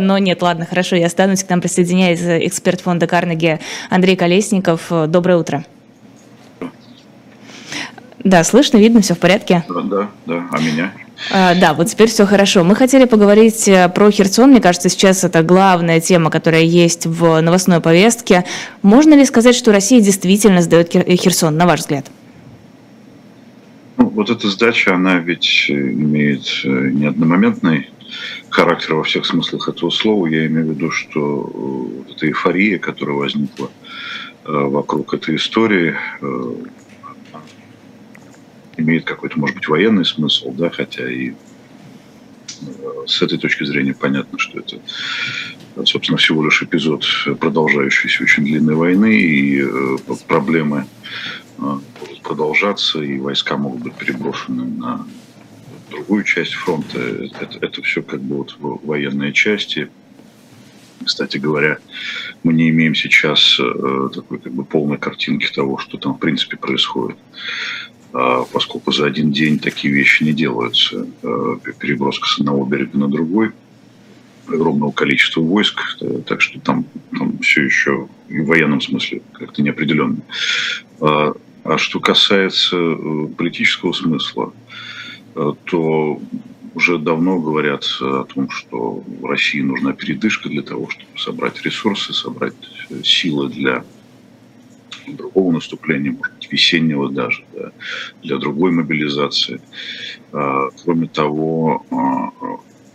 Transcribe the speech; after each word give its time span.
но 0.00 0.18
нет, 0.18 0.42
ладно, 0.42 0.66
хорошо, 0.66 0.96
я 0.96 1.06
останусь. 1.06 1.44
К 1.44 1.50
нам 1.50 1.60
присоединяется 1.60 2.38
эксперт 2.46 2.80
фонда 2.80 3.06
Карнеги 3.06 3.60
Андрей 3.90 4.16
Колесников. 4.16 4.90
Доброе 5.08 5.38
утро. 5.38 5.64
Да, 8.24 8.44
слышно, 8.44 8.78
видно, 8.78 9.00
все 9.00 9.14
в 9.14 9.18
порядке? 9.18 9.64
Да, 9.68 9.80
да, 9.82 10.08
да. 10.26 10.46
а 10.52 10.60
меня? 10.60 10.92
А, 11.30 11.54
да, 11.54 11.74
вот 11.74 11.88
теперь 11.88 12.08
все 12.08 12.26
хорошо. 12.26 12.64
Мы 12.64 12.74
хотели 12.74 13.04
поговорить 13.04 13.68
э, 13.68 13.88
про 13.88 14.10
Херсон. 14.10 14.50
Мне 14.50 14.60
кажется, 14.60 14.88
сейчас 14.88 15.24
это 15.24 15.42
главная 15.42 16.00
тема, 16.00 16.30
которая 16.30 16.62
есть 16.62 17.06
в 17.06 17.40
новостной 17.40 17.80
повестке. 17.80 18.44
Можно 18.82 19.14
ли 19.14 19.24
сказать, 19.24 19.54
что 19.54 19.72
Россия 19.72 20.00
действительно 20.00 20.62
сдает 20.62 20.94
э, 20.94 21.16
Херсон, 21.16 21.56
на 21.56 21.66
ваш 21.66 21.80
взгляд? 21.80 22.06
Ну, 23.96 24.08
вот 24.08 24.30
эта 24.30 24.48
сдача, 24.48 24.94
она 24.94 25.18
ведь 25.18 25.66
э, 25.68 25.72
имеет 25.72 26.46
не 26.64 27.06
одномоментный 27.06 27.88
характер 28.52 28.94
во 28.94 29.02
всех 29.02 29.26
смыслах 29.26 29.68
этого 29.68 29.90
слова. 29.90 30.26
Я 30.26 30.46
имею 30.46 30.68
в 30.68 30.70
виду, 30.70 30.90
что 30.90 31.20
вот 31.20 32.16
эта 32.16 32.26
эйфория, 32.28 32.78
которая 32.78 33.16
возникла 33.16 33.70
вокруг 34.44 35.14
этой 35.14 35.36
истории, 35.36 35.96
имеет 38.76 39.04
какой-то, 39.04 39.38
может 39.38 39.56
быть, 39.56 39.68
военный 39.68 40.04
смысл, 40.04 40.52
да, 40.52 40.70
хотя 40.70 41.10
и 41.10 41.30
э, 41.30 41.34
с 43.06 43.22
этой 43.22 43.38
точки 43.38 43.64
зрения 43.64 43.94
понятно, 43.94 44.38
что 44.38 44.58
это, 44.58 44.78
собственно, 45.84 46.18
всего 46.18 46.44
лишь 46.44 46.62
эпизод 46.62 47.04
продолжающейся 47.38 48.22
очень 48.22 48.44
длинной 48.44 48.74
войны, 48.74 49.20
и 49.20 49.62
э, 49.62 49.96
проблемы 50.26 50.86
э, 51.58 51.78
будут 52.00 52.22
продолжаться, 52.22 53.02
и 53.02 53.18
войска 53.18 53.56
могут 53.56 53.82
быть 53.82 53.94
переброшены 53.94 54.64
на 54.64 55.06
другую 55.92 56.24
часть 56.24 56.54
фронта. 56.54 56.98
Это, 56.98 57.58
это 57.60 57.82
все 57.82 58.02
как 58.02 58.20
бы 58.20 58.38
вот 58.38 58.56
военные 58.82 59.32
части. 59.32 59.88
Кстати 61.04 61.38
говоря, 61.38 61.78
мы 62.44 62.52
не 62.52 62.70
имеем 62.70 62.94
сейчас 62.94 63.58
такой 64.14 64.38
как 64.38 64.52
бы 64.52 64.64
полной 64.64 64.98
картинки 64.98 65.52
того, 65.52 65.78
что 65.78 65.98
там 65.98 66.14
в 66.14 66.18
принципе 66.18 66.56
происходит. 66.56 67.16
А, 68.12 68.44
поскольку 68.44 68.92
за 68.92 69.06
один 69.06 69.32
день 69.32 69.58
такие 69.58 69.92
вещи 69.92 70.22
не 70.22 70.32
делаются. 70.32 71.06
А, 71.22 71.56
переброска 71.78 72.26
с 72.28 72.38
одного 72.38 72.64
берега 72.64 72.98
на 72.98 73.08
другой, 73.08 73.52
огромного 74.46 74.92
количества 74.92 75.40
войск, 75.40 75.80
э, 76.00 76.20
так 76.26 76.40
что 76.40 76.60
там, 76.60 76.84
там 77.16 77.38
все 77.38 77.62
еще 77.62 78.08
и 78.28 78.40
в 78.40 78.46
военном 78.46 78.80
смысле 78.80 79.22
как-то 79.32 79.62
неопределенно. 79.62 80.18
А, 81.00 81.32
а 81.64 81.78
что 81.78 82.00
касается 82.00 82.76
э, 82.76 83.28
политического 83.36 83.92
смысла, 83.92 84.52
э, 84.52 85.11
то 85.34 86.20
уже 86.74 86.98
давно 86.98 87.38
говорят 87.38 87.84
о 88.00 88.24
том, 88.24 88.50
что 88.50 89.02
в 89.06 89.24
России 89.26 89.60
нужна 89.60 89.92
передышка 89.92 90.48
для 90.48 90.62
того, 90.62 90.88
чтобы 90.88 91.18
собрать 91.18 91.62
ресурсы, 91.62 92.12
собрать 92.12 92.54
силы 93.02 93.48
для 93.50 93.84
другого 95.06 95.52
наступления, 95.52 96.12
может 96.12 96.34
быть, 96.34 96.52
весеннего 96.52 97.10
даже, 97.10 97.44
да, 97.52 97.72
для 98.22 98.38
другой 98.38 98.72
мобилизации. 98.72 99.60
А, 100.32 100.68
кроме 100.84 101.08
того, 101.08 101.84
а, 101.90 102.30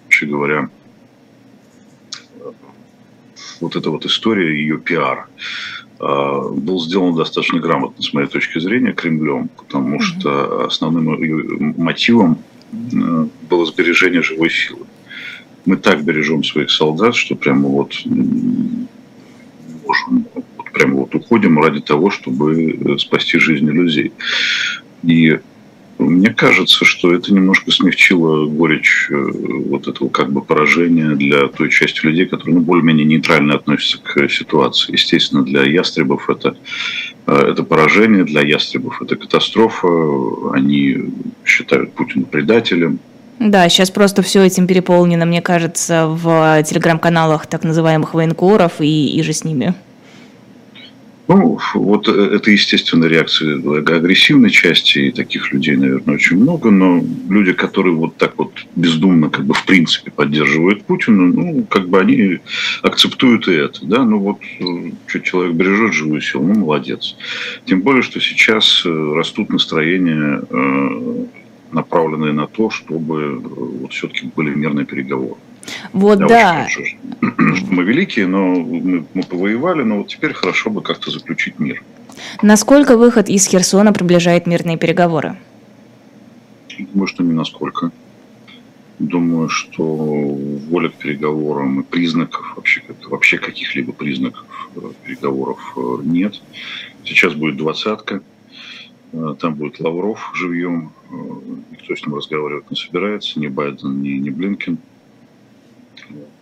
вообще 0.04 0.26
говоря, 0.26 0.70
вот 3.60 3.76
эта 3.76 3.90
вот 3.90 4.06
история, 4.06 4.60
ее 4.60 4.80
пиар, 4.80 5.20
а, 5.20 5.30
был 6.00 6.80
сделан 6.80 7.16
достаточно 7.16 7.60
грамотно, 7.60 8.04
с 8.04 8.14
моей 8.14 8.28
точки 8.28 8.60
зрения, 8.60 8.94
Кремлем, 8.94 9.50
потому 9.50 10.00
что 10.00 10.66
основным 10.66 11.74
мотивом 11.78 12.38
было 12.72 13.66
сбережение 13.66 14.22
живой 14.22 14.50
силы. 14.50 14.86
Мы 15.66 15.78
так 15.78 16.04
бережем 16.04 16.44
своих 16.44 16.72
солдат, 16.72 17.16
что 17.16 17.36
прямо 17.36 17.68
вот 17.68 17.94
можем 19.86 20.26
прямо 20.78 20.96
вот 20.96 21.16
уходим 21.16 21.60
ради 21.60 21.82
того, 21.82 22.12
чтобы 22.12 22.72
э, 22.74 22.98
спасти 23.00 23.40
жизни 23.40 23.72
людей. 23.72 24.12
И 25.04 25.40
мне 25.98 26.30
кажется, 26.30 26.86
что 26.86 27.14
это 27.14 27.34
немножко 27.34 27.72
смягчило 27.72 28.46
горечь 28.46 29.08
э, 29.10 29.16
вот 29.68 29.88
этого 29.88 30.10
как 30.10 30.32
бы 30.32 30.42
поражения 30.42 31.16
для 31.16 31.48
той 31.48 31.70
части 31.70 32.06
людей, 32.06 32.26
которые 32.26 32.56
ну, 32.56 32.62
более-менее 32.62 33.06
нейтрально 33.06 33.56
относятся 33.56 34.00
к 34.04 34.30
ситуации. 34.30 34.92
Естественно, 34.92 35.44
для 35.44 35.64
ястребов 35.64 36.30
это, 36.30 36.56
э, 37.26 37.36
это 37.52 37.64
поражение, 37.64 38.24
для 38.24 38.42
ястребов 38.42 39.02
это 39.02 39.16
катастрофа. 39.16 39.88
Они 40.54 40.98
считают 41.44 41.94
Путина 41.94 42.26
предателем. 42.26 43.00
Да, 43.40 43.68
сейчас 43.70 43.92
просто 43.92 44.22
все 44.22 44.44
этим 44.44 44.68
переполнено, 44.68 45.26
мне 45.26 45.42
кажется, 45.42 46.08
в 46.08 46.64
телеграм-каналах 46.64 47.48
так 47.48 47.64
называемых 47.64 48.14
военкоров 48.14 48.82
и, 48.82 49.16
и 49.16 49.22
же 49.24 49.34
с 49.34 49.44
ними. 49.44 49.76
Ну, 51.28 51.60
вот 51.74 52.08
э, 52.08 52.12
это 52.12 52.52
естественная 52.52 53.10
реакция 53.10 53.56
агрессивной 53.56 54.50
части, 54.50 55.00
и 55.00 55.12
таких 55.12 55.52
людей, 55.52 55.76
наверное, 55.76 56.16
очень 56.16 56.38
много, 56.38 56.72
но 56.72 57.04
люди, 57.30 57.52
которые 57.52 57.96
вот 57.96 58.16
так 58.16 58.38
вот 58.38 58.54
бездумно, 58.76 59.30
как 59.30 59.46
бы 59.46 59.54
в 59.54 59.66
принципе 59.66 60.10
поддерживают 60.10 60.86
Путина, 60.86 61.28
ну, 61.28 61.66
как 61.70 61.90
бы 61.90 62.00
они 62.00 62.40
акцептуют 62.82 63.48
и 63.50 63.54
это, 63.54 63.86
да, 63.86 64.06
ну 64.06 64.20
вот, 64.20 64.40
э, 64.60 64.92
что 65.06 65.20
человек 65.20 65.56
бережет 65.56 65.94
живую 65.94 66.22
силу, 66.22 66.48
ну, 66.48 66.60
молодец. 66.60 67.18
Тем 67.66 67.82
более, 67.82 68.04
что 68.04 68.22
сейчас 68.22 68.84
э, 68.86 69.14
растут 69.16 69.50
настроения, 69.50 70.42
направленные 71.72 72.32
на 72.32 72.48
то, 72.48 72.70
чтобы 72.70 73.40
вот 73.40 73.92
все-таки 73.92 74.30
были 74.36 74.54
мирные 74.56 74.86
переговоры. 74.86 75.40
Вот 75.94 76.20
Я 76.20 76.28
да. 76.28 76.64
Хочу, 76.64 76.86
что 76.86 76.98
мы 77.72 77.84
великие, 77.84 78.28
но 78.28 78.56
мы, 78.56 79.06
мы 79.14 79.24
повоевали, 79.24 79.84
но 79.84 79.98
вот 80.00 80.08
теперь 80.08 80.34
хорошо 80.34 80.70
бы 80.70 80.82
как-то 80.82 81.12
заключить 81.12 81.60
мир. 81.60 81.84
Насколько 82.42 82.98
выход 82.98 83.30
из 83.30 83.48
Херсона 83.48 83.94
приближает 83.94 84.48
мирные 84.48 84.78
переговоры? 84.78 85.38
Думаю, 86.80 87.08
что 87.08 87.24
не 87.24 87.34
насколько. 87.34 87.92
Думаю, 89.00 89.48
что 89.50 89.84
воля 89.84 90.90
к 90.90 90.96
переговорам 90.96 91.82
и 91.82 91.84
признаков, 91.84 92.54
вообще, 92.56 92.82
вообще 93.08 93.38
каких-либо 93.38 93.94
признаков 93.94 94.44
э, 94.76 94.80
переговоров 95.04 95.60
э, 95.78 95.98
нет. 96.04 96.42
Сейчас 97.04 97.36
будет 97.36 97.58
двадцатка, 97.58 98.24
э, 99.14 99.36
там 99.40 99.54
будет 99.54 99.80
Лавров 99.80 100.32
живьем, 100.34 100.92
никто 101.72 101.96
с 101.96 102.06
ним 102.08 102.16
разговаривать 102.16 102.72
не 102.72 102.76
собирается, 102.76 103.40
ни 103.40 103.46
Байден, 103.48 104.02
ни, 104.02 104.14
ни 104.14 104.32
Блинкен. 104.32 104.80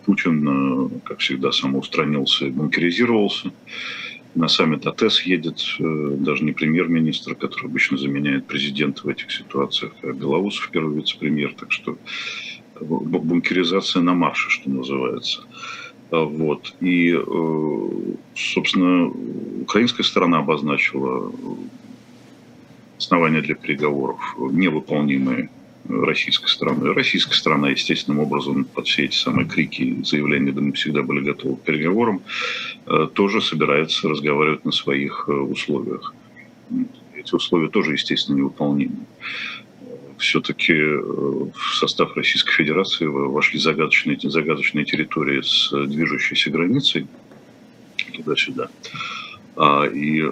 Путин, 0.04 0.48
э, 0.48 0.88
как 1.04 1.18
всегда, 1.18 1.52
самоустранился 1.52 2.46
и 2.46 2.50
бункеризировался. 2.50 3.52
На 4.34 4.48
саммит 4.48 4.86
АТЭС 4.86 5.22
едет 5.22 5.62
э, 5.78 6.16
даже 6.18 6.44
не 6.44 6.52
премьер-министр, 6.52 7.34
который 7.34 7.66
обычно 7.66 7.96
заменяет 7.96 8.46
президента 8.46 9.02
в 9.04 9.08
этих 9.08 9.32
ситуациях, 9.32 9.92
а 10.02 10.12
Белоусов 10.12 10.70
первый 10.70 10.96
вице-премьер. 10.96 11.54
Так 11.54 11.72
что 11.72 11.98
бункеризация 12.80 14.02
на 14.02 14.14
марше, 14.14 14.50
что 14.50 14.68
называется. 14.70 15.44
А 16.10 16.24
вот. 16.24 16.74
И, 16.80 17.12
э, 17.12 17.88
собственно, 18.34 19.10
украинская 19.62 20.04
сторона 20.04 20.38
обозначила 20.38 21.32
основания 22.98 23.40
для 23.40 23.54
переговоров 23.54 24.20
невыполнимые 24.38 25.50
российской 25.88 26.48
стороны. 26.48 26.92
Российская 26.92 27.34
сторона, 27.34 27.70
естественным 27.70 28.20
образом, 28.20 28.64
под 28.64 28.86
все 28.86 29.04
эти 29.04 29.16
самые 29.16 29.46
крики 29.46 29.82
и 29.82 30.04
заявления, 30.04 30.52
да 30.52 30.60
мы 30.60 30.72
всегда 30.72 31.02
были 31.02 31.20
готовы 31.24 31.56
к 31.56 31.62
переговорам, 31.62 32.22
э, 32.86 33.08
тоже 33.12 33.40
собирается 33.40 34.08
разговаривать 34.08 34.64
на 34.64 34.72
своих 34.72 35.24
э, 35.28 35.32
условиях. 35.32 36.14
Эти 37.14 37.34
условия 37.34 37.68
тоже, 37.68 37.92
естественно, 37.92 38.36
невыполнимы. 38.36 39.06
Все-таки 40.18 40.72
э, 40.72 40.98
в 40.98 41.74
состав 41.74 42.16
Российской 42.16 42.52
Федерации 42.52 43.06
вошли 43.06 43.58
загадочные, 43.58 44.18
загадочные 44.22 44.84
территории 44.84 45.42
с 45.42 45.70
движущейся 45.86 46.50
границей 46.50 47.06
туда-сюда. 48.14 48.68
А, 49.56 49.84
и 49.84 50.22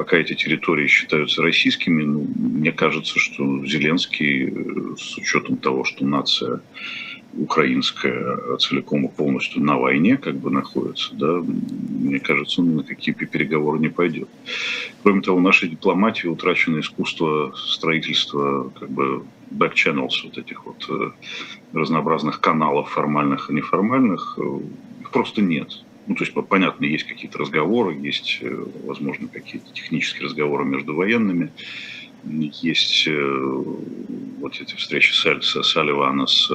пока 0.00 0.16
эти 0.16 0.32
территории 0.32 0.86
считаются 0.86 1.42
российскими, 1.42 2.04
ну, 2.04 2.26
мне 2.38 2.72
кажется, 2.72 3.18
что 3.18 3.66
Зеленский, 3.66 4.48
э, 4.48 4.96
с 4.96 5.18
учетом 5.18 5.58
того, 5.58 5.84
что 5.84 6.06
нация 6.06 6.62
украинская 7.34 8.56
целиком 8.56 9.04
и 9.04 9.08
полностью 9.10 9.62
на 9.62 9.76
войне 9.76 10.16
как 10.16 10.36
бы 10.36 10.50
находится, 10.50 11.14
да, 11.14 11.42
мне 11.44 12.18
кажется, 12.18 12.62
он 12.62 12.76
на 12.76 12.82
какие 12.82 13.14
переговоры 13.14 13.78
не 13.78 13.90
пойдет. 13.90 14.30
Кроме 15.02 15.20
того, 15.20 15.38
наша 15.38 15.68
дипломатия 15.68 16.28
утрачено 16.28 16.80
искусство 16.80 17.52
строительства 17.54 18.72
как 18.80 18.88
бы 18.88 19.24
back 19.50 19.74
channels, 19.74 20.14
вот 20.24 20.38
этих 20.38 20.64
вот 20.64 20.82
э, 20.88 21.10
разнообразных 21.74 22.40
каналов 22.40 22.88
формальных 22.88 23.50
и 23.50 23.52
неформальных, 23.52 24.38
э, 24.38 24.60
их 25.02 25.10
просто 25.10 25.42
нет. 25.42 25.84
Ну, 26.06 26.14
то 26.14 26.24
есть, 26.24 26.34
понятно, 26.48 26.84
есть 26.86 27.04
какие-то 27.04 27.38
разговоры, 27.38 27.94
есть, 27.94 28.38
э, 28.40 28.64
возможно, 28.84 29.28
какие-то 29.28 29.72
технические 29.72 30.24
разговоры 30.24 30.64
между 30.64 30.94
военными, 30.94 31.52
есть 32.24 33.06
э, 33.06 33.64
вот 34.40 34.60
эти 34.60 34.74
встречи 34.74 35.12
Саль, 35.12 35.42
Салливана 35.42 36.26
с 36.26 36.50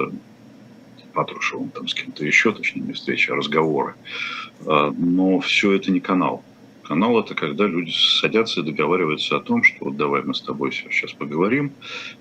Патрушевым, 1.13 1.69
там, 1.69 1.87
с 1.87 1.93
кем-то 1.93 2.25
еще, 2.25 2.51
точнее, 2.51 2.81
не 2.81 2.93
встречи, 2.93 3.31
а 3.31 3.35
разговоры. 3.35 3.95
А, 4.65 4.91
но 4.95 5.39
все 5.39 5.73
это 5.73 5.91
не 5.91 5.99
канал. 5.99 6.43
Канал– 6.83 7.19
это 7.21 7.33
когда 7.33 7.65
люди 7.65 7.91
садятся 7.91 8.59
и 8.59 8.63
договариваются 8.63 9.37
о 9.37 9.39
том, 9.39 9.63
что 9.63 9.85
вот 9.85 9.97
давай 9.97 10.21
мы 10.21 10.35
с 10.35 10.41
тобой 10.41 10.71
сейчас 10.71 11.13
поговорим 11.13 11.71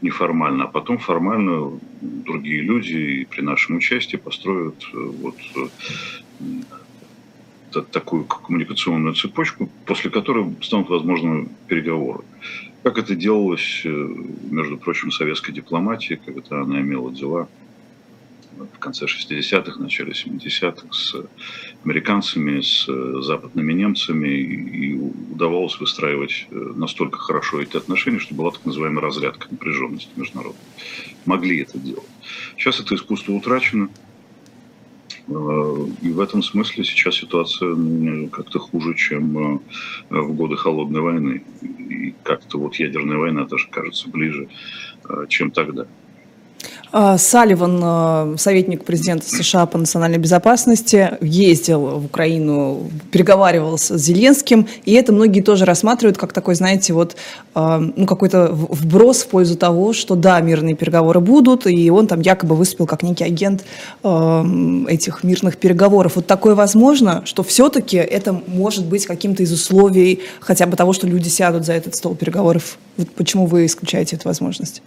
неформально, 0.01 0.65
а 0.65 0.69
потом 0.69 0.97
формально 0.97 1.79
другие 2.01 2.63
люди 2.63 3.27
при 3.31 3.43
нашем 3.43 3.77
участии 3.77 4.17
построят 4.17 4.83
э, 4.95 4.97
вот 4.97 5.37
э, 5.57 5.69
такую 7.83 8.25
коммуникационную 8.25 9.15
цепочку, 9.15 9.69
после 9.87 10.11
которой 10.11 10.55
станут 10.63 10.89
возможны 10.89 11.49
переговоры. 11.69 12.25
Как 12.83 12.99
это 12.99 13.15
делалось, 13.15 13.83
э, 13.85 13.89
между 14.51 14.77
прочим, 14.77 15.11
советской 15.11 15.53
дипломатии, 15.53 16.21
когда 16.25 16.61
она 16.61 16.81
имела 16.81 17.11
дела 17.13 17.49
в 18.57 18.79
конце 18.79 19.07
60-х, 19.07 19.81
начале 19.81 20.13
70-х 20.13 20.87
с 20.93 21.15
американцами, 21.85 22.61
с 22.61 22.87
западными 23.23 23.73
немцами, 23.73 24.29
и 24.29 24.95
удавалось 24.95 25.79
выстраивать 25.81 26.47
э, 26.51 26.73
настолько 26.77 27.19
хорошо 27.19 27.61
эти 27.61 27.77
отношения, 27.77 28.19
что 28.19 28.35
была 28.35 28.51
так 28.51 28.65
называемая 28.65 29.03
разрядка 29.03 29.49
напряженности 29.51 30.11
международной. 30.17 30.61
Могли 31.25 31.61
это 31.61 31.79
делать. 31.79 32.09
Сейчас 32.57 32.81
это 32.81 32.95
искусство 32.95 33.33
утрачено, 33.33 33.89
э, 33.89 34.14
и 35.27 36.13
в 36.13 36.21
этом 36.21 36.43
смысле 36.43 36.85
сейчас 36.85 37.17
ситуация 37.17 37.75
как-то 38.31 38.59
хуже, 38.59 38.95
чем 38.95 39.39
э, 39.39 39.61
в 40.11 40.35
годы 40.35 40.57
холодной 40.57 41.01
войны. 41.01 41.43
И 41.63 42.13
как-то 42.23 42.59
вот 42.59 42.75
ядерная 42.77 43.17
война 43.17 43.47
даже 43.47 43.69
кажется 43.71 44.11
ближе, 44.11 44.49
чем 45.29 45.51
тогда. 45.51 45.87
А, 46.97 47.19
Салливан, 47.19 47.81
а, 47.83 48.35
советник 48.39 48.85
президента 48.85 49.29
США 49.29 49.67
по 49.67 49.79
национальной 49.79 50.19
безопасности, 50.19 51.19
ездил 51.21 51.99
в 51.99 52.05
Украину, 52.05 52.89
переговаривался 53.11 53.99
с 53.99 54.01
Зеленским, 54.01 54.69
и 54.85 54.93
это 54.93 55.13
многие 55.13 55.41
тоже 55.41 55.65
рассматривают 55.65 56.19
как 56.19 56.33
такой, 56.33 56.55
знаете, 56.55 56.93
вот 56.93 57.17
а, 57.53 57.81
ну, 57.81 58.07
какой-то 58.07 58.51
вброс 58.53 59.25
в 59.25 59.27
пользу 59.27 59.57
того, 59.57 59.93
что 59.93 60.15
да, 60.15 60.41
мирные 60.41 60.77
переговоры 60.77 61.19
будут, 61.19 61.67
и 61.67 61.91
он 61.91 62.07
там 62.07 62.21
якобы 62.21 62.55
выступил 62.55 62.87
как 62.87 63.03
некий 63.03 63.25
агент 63.25 63.65
этих 64.05 65.25
мирных 65.25 65.57
переговоров. 65.57 66.13
Вот 66.15 66.29
такое 66.29 66.55
возможно, 66.55 67.23
что 67.25 67.43
все-таки 67.43 67.97
это 67.97 68.41
может 68.47 68.87
быть 68.87 69.07
каким-то 69.07 69.43
из 69.43 69.53
условий 69.53 70.21
хотя 70.39 70.67
бы 70.67 70.77
того, 70.77 70.93
что 70.93 71.09
люди 71.09 71.29
сядут 71.29 71.67
за 71.67 71.73
этот 71.73 71.97
стол 71.97 72.15
переговоров. 72.15 72.79
Вот 72.97 73.11
почему 73.11 73.47
вы 73.47 73.67
исключаете 73.67 74.15
эту 74.15 74.29
возможность? 74.29 74.81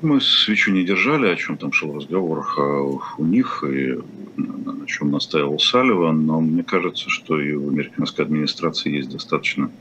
Мы 0.00 0.20
свечу 0.20 0.70
не 0.70 0.84
держали, 0.84 1.26
о 1.26 1.34
чем 1.34 1.56
там 1.56 1.72
шел 1.72 1.96
разговор 1.96 2.46
а 2.56 2.82
у 2.82 3.24
них 3.24 3.64
и 3.66 3.98
на 4.36 4.86
чем 4.86 5.10
настаивал 5.10 5.58
Салливан, 5.58 6.24
но 6.24 6.40
мне 6.40 6.62
кажется, 6.62 7.10
что 7.10 7.40
и 7.40 7.52
в 7.52 7.68
американской 7.68 8.24
администрации 8.24 8.94
есть 8.94 9.10
достаточно 9.10 9.72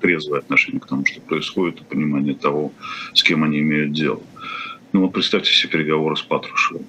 трезвое 0.00 0.40
отношение 0.40 0.80
к 0.80 0.86
тому, 0.86 1.04
что 1.04 1.20
происходит, 1.20 1.82
и 1.82 1.84
понимание 1.84 2.34
того, 2.34 2.72
с 3.12 3.22
кем 3.22 3.44
они 3.44 3.60
имеют 3.60 3.92
дело. 3.92 4.22
Ну 4.94 5.02
вот 5.02 5.12
представьте 5.12 5.52
себе 5.52 5.72
переговоры 5.72 6.16
с 6.16 6.22
Патрушевым. 6.22 6.86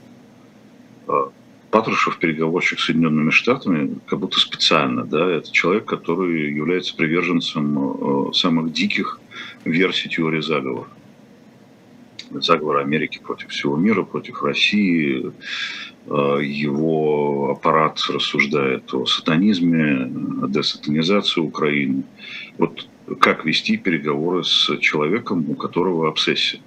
А, 1.08 1.30
Патрушев 1.72 2.20
переговорщик 2.20 2.80
с 2.80 2.86
Соединенными 2.86 3.32
Штатами, 3.32 3.98
как 4.08 4.20
будто 4.20 4.40
специально, 4.40 5.04
да, 5.04 5.30
это 5.30 5.52
человек, 5.52 5.86
который 5.86 6.54
является 6.54 6.96
приверженцем 6.96 8.30
э, 8.30 8.34
самых 8.34 8.72
диких 8.72 9.20
версий 9.66 10.08
теории 10.08 10.42
заговора 10.42 10.88
заговора 12.40 12.82
Америки 12.82 13.20
против 13.24 13.50
всего 13.50 13.76
мира, 13.76 14.04
против 14.04 14.44
России. 14.44 15.32
Э, 16.08 16.40
его 16.42 17.52
аппарат 17.52 18.00
рассуждает 18.10 18.94
о 18.94 19.06
сатанизме, 19.06 20.12
о 20.44 20.48
десатанизации 20.48 21.42
Украины. 21.42 22.04
Вот 22.58 22.88
как 23.20 23.46
вести 23.46 23.78
переговоры 23.78 24.44
с 24.44 24.78
человеком, 24.78 25.50
у 25.50 25.56
которого 25.56 26.08
обсессия? 26.08 26.62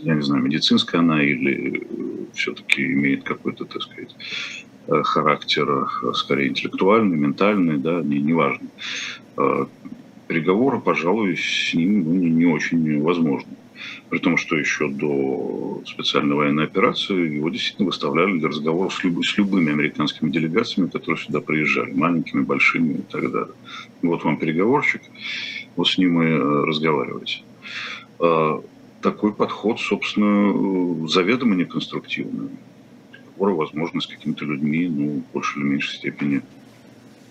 Я 0.00 0.14
не 0.14 0.22
знаю, 0.22 0.42
медицинская 0.42 1.00
она 1.00 1.22
или 1.22 1.86
все-таки 2.34 2.84
имеет 2.86 3.22
какой-то, 3.22 3.64
так 3.64 3.82
сказать, 3.82 4.14
э, 4.86 5.02
характер 5.02 5.88
скорее 6.14 6.48
интеллектуальный, 6.48 7.16
ментальный, 7.16 7.76
да, 7.76 8.02
не, 8.02 8.18
неважно. 8.18 8.68
Э, 9.36 9.66
переговоры, 10.26 10.80
пожалуй, 10.80 11.36
с 11.36 11.74
ним 11.74 12.04
ну, 12.04 12.14
не 12.14 12.46
очень 12.46 13.02
возможны. 13.02 13.50
При 14.08 14.18
том, 14.18 14.36
что 14.36 14.56
еще 14.56 14.88
до 14.88 15.82
специальной 15.86 16.34
военной 16.34 16.64
операции 16.64 17.36
его 17.36 17.48
действительно 17.48 17.86
выставляли 17.86 18.38
для 18.38 18.48
разговоров 18.48 18.94
с, 18.94 19.04
люб, 19.04 19.24
с 19.24 19.36
любыми 19.38 19.72
американскими 19.72 20.30
делегациями, 20.30 20.88
которые 20.88 21.22
сюда 21.22 21.40
приезжали, 21.40 21.92
маленькими, 21.92 22.42
большими 22.42 22.94
и 22.94 23.02
так 23.02 23.30
далее. 23.30 23.54
Вот 24.02 24.24
вам 24.24 24.36
переговорщик, 24.36 25.02
вот 25.76 25.88
с 25.88 25.98
ним 25.98 26.22
и 26.22 26.26
э, 26.26 26.64
разговаривайте. 26.64 27.42
А, 28.18 28.62
такой 29.00 29.32
подход, 29.32 29.80
собственно, 29.80 31.08
заведомо 31.08 31.54
неконструктивный. 31.54 32.50
Переговоры 33.12 33.54
возможно 33.54 34.00
с 34.00 34.06
какими-то 34.06 34.44
людьми, 34.44 34.88
ну, 34.88 35.22
в 35.30 35.32
большей 35.32 35.62
или 35.62 35.68
меньшей 35.68 35.96
степени 35.96 36.42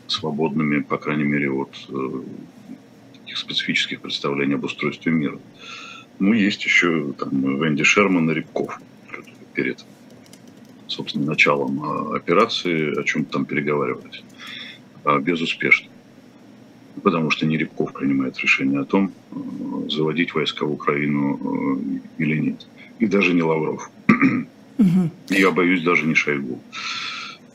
свободными, 0.07 0.80
по 0.80 0.98
крайней 0.98 1.25
мере, 1.25 1.51
от 1.51 1.69
э, 1.90 2.10
таких 3.13 3.38
специфических 3.38 4.01
представлений 4.01 4.56
об 4.56 4.63
устройстве 4.63 5.12
мира. 5.12 5.40
Ну, 6.19 6.33
есть 6.33 6.63
еще 6.66 7.13
там 7.13 7.62
Венди 7.62 7.83
Шерман 7.83 8.30
и 8.30 8.33
Рябков 8.33 8.80
перед, 9.54 9.86
собственно, 10.88 11.25
началом 11.25 11.81
а, 11.83 12.16
операции 12.16 13.00
о 13.00 13.04
чем-то 13.04 13.31
там 13.31 13.45
переговаривались. 13.45 14.24
А 15.06 15.18
безуспешно. 15.19 15.89
Потому 17.04 17.31
что 17.31 17.45
не 17.45 17.57
Рябков 17.57 17.94
принимает 17.94 18.38
решение 18.39 18.81
о 18.81 18.86
том, 18.86 19.13
а, 19.31 19.89
заводить 19.89 20.33
войска 20.33 20.66
в 20.66 20.74
Украину 20.74 21.81
или 22.18 22.38
нет. 22.38 22.68
И 23.00 23.07
даже 23.07 23.33
не 23.33 23.42
Лавров. 23.42 23.89
Я 25.30 25.51
боюсь 25.51 25.83
даже 25.83 26.06
не 26.06 26.15
Шойгу. 26.15 26.62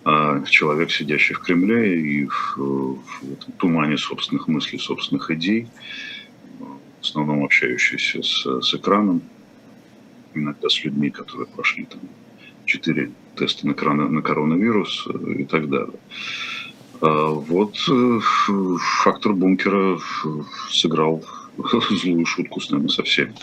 А 0.07 0.43
человек, 0.45 0.91
сидящий 0.91 1.35
в 1.35 1.41
Кремле 1.41 2.01
и 2.01 2.27
в, 2.27 2.57
в 2.57 3.33
этом 3.33 3.53
тумане 3.59 3.97
собственных 3.97 4.49
мыслей, 4.49 4.79
собственных 4.79 5.31
идей, 5.31 5.67
в 7.05 7.07
основном 7.07 7.45
общающийся 7.45 8.23
с, 8.23 8.47
с 8.63 8.75
экраном, 8.75 9.21
иногда 10.33 10.71
с 10.71 10.83
людьми, 10.85 11.11
которые 11.11 11.47
прошли 11.47 11.85
там 11.85 12.01
четыре 12.65 13.11
теста 13.37 13.67
на, 13.67 13.75
кран, 13.75 14.15
на 14.15 14.23
коронавирус 14.23 15.07
э, 15.09 15.33
и 15.41 15.45
так 15.45 15.69
далее. 15.69 15.99
А 17.03 17.29
вот 17.29 17.77
э, 17.91 18.21
фактор 19.03 19.35
бункера 19.35 19.99
сыграл 20.71 21.23
злую 21.91 22.25
шутку 22.25 22.61
с 22.61 22.71
нами 22.71 22.89
со 22.89 23.03
всеми. 23.03 23.35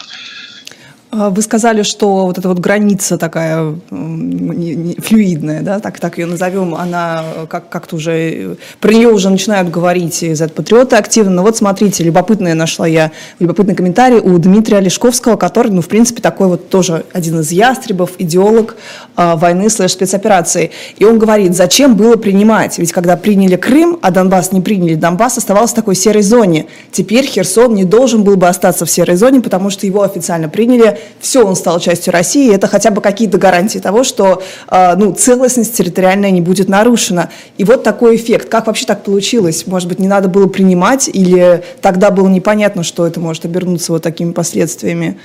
А, 1.12 1.30
вы 1.30 1.41
сказали, 1.41 1.84
что 1.84 2.25
вот 2.25 2.38
эта 2.38 2.48
вот 2.48 2.60
граница 2.60 3.18
такая 3.18 3.75
флюидная, 3.89 5.62
да, 5.62 5.80
так, 5.80 6.00
так 6.00 6.18
ее 6.18 6.25
назовем, 6.25 6.74
она 6.74 7.24
как, 7.50 7.68
как-то 7.68 7.98
уже, 7.98 8.56
про 8.80 8.94
нее 8.94 9.10
уже 9.10 9.30
начинают 9.30 9.70
говорить 9.70 10.24
из 10.24 10.39
патриоты 10.39 10.96
активно. 10.96 11.32
Но 11.32 11.44
вот 11.44 11.58
смотрите, 11.58 12.06
любопытное 12.06 12.53
нашла 12.53 12.88
я, 12.88 13.12
любопытный 13.39 13.75
комментарий 13.75 14.20
у 14.20 14.38
Дмитрия 14.38 14.80
Лешковского, 14.80 15.36
который, 15.36 15.72
ну, 15.72 15.82
в 15.82 15.89
принципе, 15.89 16.22
такой 16.22 16.48
вот 16.48 16.70
тоже 16.70 17.03
один 17.12 17.41
из 17.41 17.51
ястребов, 17.51 18.12
идеолог 18.18 18.77
э, 19.18 19.36
войны 19.36 19.70
слэш 19.70 19.91
спецоперации. 19.91 20.72
И 20.98 21.03
он 21.03 21.20
говорит, 21.20 21.58
зачем 21.58 21.96
было 21.96 22.15
принимать? 22.15 22.77
Ведь 22.77 22.94
когда 22.94 23.18
приняли 23.18 23.58
Крым, 23.58 24.00
а 24.01 24.12
Донбасс 24.12 24.53
не 24.53 24.62
приняли, 24.62 24.96
Донбасс 24.96 25.38
оставался 25.38 25.74
в 25.74 25.75
такой 25.75 25.96
серой 25.96 26.22
зоне. 26.22 26.68
Теперь 26.91 27.25
Херсон 27.25 27.74
не 27.74 27.84
должен 27.84 28.24
был 28.24 28.38
бы 28.38 28.48
остаться 28.48 28.86
в 28.86 28.89
серой 28.89 29.18
зоне, 29.18 29.41
потому 29.41 29.70
что 29.70 29.86
его 29.86 30.03
официально 30.03 30.48
приняли 30.48 31.00
все, 31.20 31.46
он 31.46 31.55
стал 31.55 31.79
частью 31.79 32.13
России, 32.13 32.53
это 32.53 32.67
хотя 32.67 32.91
бы 32.91 33.01
какие-то 33.01 33.38
гарантии 33.38 33.79
того, 33.79 34.03
что 34.03 34.41
э, 34.70 34.96
ну, 34.96 35.13
целостность 35.13 35.75
территориальная 35.77 36.31
не 36.31 36.41
будет 36.41 36.70
нарушена. 36.70 37.29
И 37.58 37.63
вот 37.63 37.84
такой 37.84 38.15
эффект. 38.15 38.50
Как 38.50 38.67
вообще 38.67 38.86
так 38.86 39.03
получилось? 39.03 39.67
Может 39.67 39.88
быть, 39.88 40.00
не 40.00 40.08
надо 40.08 40.27
было 40.27 40.48
принимать, 40.48 41.10
или 41.10 41.63
тогда 41.81 42.12
было 42.12 42.27
непонятно, 42.27 42.84
что 42.84 43.05
это 43.05 43.20
может 43.20 43.46
обернуться 43.46 43.91
вот 43.91 44.03
такими 44.03 44.31
последствиями? 44.31 45.20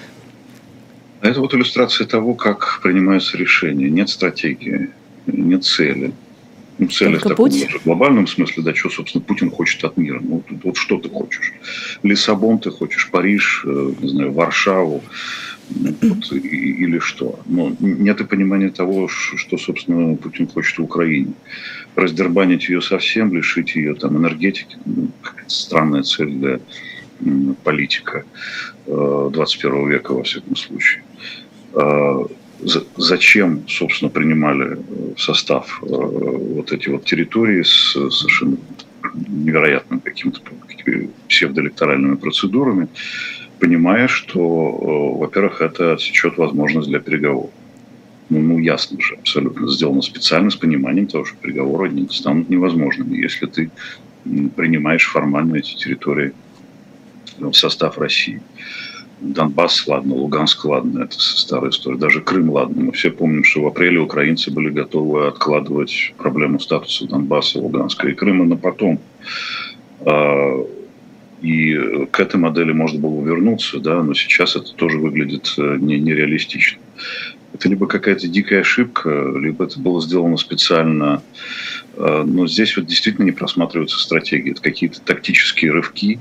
Это 1.22 1.40
вот 1.40 1.54
иллюстрация 1.54 2.06
того, 2.06 2.34
как 2.34 2.80
принимаются 2.82 3.36
решения. 3.36 3.88
Нет 3.90 4.08
стратегии, 4.08 4.90
нет 5.26 5.64
цели. 5.64 6.12
Ну, 6.78 6.88
цели 6.88 7.12
Только 7.12 7.28
в 7.28 7.30
таком 7.30 7.50
путь? 7.50 7.68
глобальном 7.84 8.26
смысле, 8.26 8.62
да, 8.62 8.74
что, 8.74 8.90
собственно, 8.90 9.24
Путин 9.24 9.50
хочет 9.50 9.82
от 9.84 9.96
мира. 9.96 10.20
Ну, 10.22 10.42
вот, 10.48 10.58
вот 10.62 10.76
что 10.76 10.98
ты 10.98 11.08
хочешь? 11.08 11.52
Лиссабон 12.02 12.58
ты 12.58 12.70
хочешь, 12.70 13.08
Париж, 13.10 13.62
э, 13.64 13.92
не 14.00 14.08
знаю, 14.08 14.32
Варшаву, 14.32 15.02
вот, 15.68 16.32
или 16.32 16.98
что. 16.98 17.40
Но 17.46 17.74
нет 17.80 18.20
и 18.20 18.24
понимания 18.24 18.70
того, 18.70 19.08
что, 19.08 19.58
собственно, 19.58 20.16
Путин 20.16 20.46
хочет 20.46 20.78
в 20.78 20.82
Украине. 20.82 21.32
Раздербанить 21.94 22.68
ее 22.68 22.80
совсем, 22.80 23.34
лишить 23.34 23.74
ее 23.76 23.94
там 23.94 24.16
энергетики. 24.16 24.78
Ну, 24.84 25.10
странная 25.46 26.02
цель 26.02 26.30
для 26.30 26.60
политика 27.64 28.24
21 28.86 29.74
э, 29.74 29.88
века, 29.88 30.12
во 30.12 30.22
всяком 30.22 30.56
случае. 30.56 31.02
Э, 31.74 32.24
зачем, 32.96 33.68
собственно, 33.68 34.10
принимали 34.10 34.78
в 35.16 35.20
состав 35.20 35.78
вот 35.82 36.72
эти 36.72 36.88
вот 36.88 37.04
территории 37.04 37.62
с 37.62 37.92
совершенно 37.92 38.56
невероятным 39.28 40.00
каким-то 40.00 40.40
псевдоэлекторальными 41.28 42.16
процедурами, 42.16 42.88
понимая, 43.58 44.08
что, 44.08 45.14
во-первых, 45.18 45.60
это 45.60 45.92
отсечет 45.92 46.36
возможность 46.38 46.88
для 46.88 47.00
переговоров. 47.00 47.50
Ну, 48.28 48.40
ну, 48.40 48.58
ясно 48.58 49.00
же, 49.00 49.14
абсолютно. 49.14 49.68
Сделано 49.68 50.02
специально 50.02 50.50
с 50.50 50.56
пониманием 50.56 51.06
того, 51.06 51.24
что 51.24 51.36
переговоры 51.36 51.88
не 51.90 52.08
станут 52.08 52.48
невозможными, 52.48 53.16
если 53.16 53.46
ты 53.46 53.70
принимаешь 54.56 55.06
формально 55.06 55.56
эти 55.56 55.76
территории 55.76 56.32
в 57.38 57.52
состав 57.52 57.98
России. 57.98 58.42
Донбасс, 59.20 59.86
ладно, 59.86 60.14
Луганск, 60.14 60.64
ладно, 60.64 61.04
это 61.04 61.18
старая 61.18 61.70
история. 61.70 61.96
Даже 61.98 62.20
Крым, 62.20 62.50
ладно. 62.50 62.82
Мы 62.84 62.92
все 62.92 63.10
помним, 63.10 63.44
что 63.44 63.62
в 63.62 63.66
апреле 63.66 63.98
украинцы 63.98 64.50
были 64.50 64.70
готовы 64.70 65.28
откладывать 65.28 66.12
проблему 66.18 66.60
статуса 66.60 67.06
Донбасса, 67.06 67.60
Луганска 67.60 68.08
и 68.08 68.12
Крыма 68.12 68.44
на 68.44 68.56
потом. 68.56 68.98
И 71.42 72.06
к 72.10 72.20
этой 72.20 72.36
модели 72.36 72.72
можно 72.72 72.98
было 72.98 73.24
вернуться, 73.24 73.78
да, 73.78 74.02
но 74.02 74.14
сейчас 74.14 74.56
это 74.56 74.72
тоже 74.72 74.98
выглядит 74.98 75.52
э, 75.58 75.76
не, 75.78 75.98
нереалистично. 75.98 76.78
Это 77.52 77.68
либо 77.68 77.86
какая-то 77.86 78.28
дикая 78.28 78.60
ошибка, 78.60 79.32
либо 79.38 79.64
это 79.64 79.78
было 79.78 80.00
сделано 80.02 80.36
специально. 80.36 81.22
А, 81.96 82.24
но 82.24 82.46
здесь 82.46 82.76
вот 82.76 82.86
действительно 82.86 83.24
не 83.24 83.32
просматриваются 83.32 83.98
стратегии. 83.98 84.52
Это 84.52 84.60
какие-то 84.60 85.00
тактические 85.00 85.72
рывки, 85.72 86.20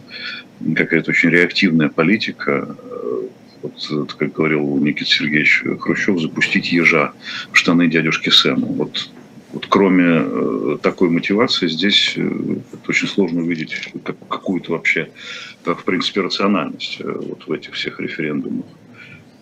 какая-то 0.76 1.12
очень 1.12 1.30
реактивная 1.30 1.90
политика. 1.90 2.78
Вот, 3.62 4.14
как 4.14 4.32
говорил 4.32 4.78
Никита 4.78 5.10
Сергеевич 5.10 5.64
Хрущев, 5.80 6.22
запустить 6.22 6.72
ежа 6.72 7.14
в 7.52 7.58
штаны 7.58 7.88
дядюшки 7.88 8.30
Сэма. 8.30 8.68
Вот, 8.68 9.10
вот 9.54 9.66
кроме 9.68 10.06
э, 10.08 10.78
такой 10.84 11.10
мотивации 11.10 11.68
здесь 11.68 12.14
э, 12.16 12.30
очень 12.90 13.08
сложно 13.08 13.42
увидеть 13.42 13.94
какую-то 14.04 14.72
вообще, 14.72 15.12
в 15.64 15.84
принципе, 15.84 16.22
рациональность 16.22 16.98
э, 17.00 17.12
вот 17.12 17.48
в 17.48 17.52
этих 17.52 17.74
всех 17.74 18.00
референдумах. 18.00 18.66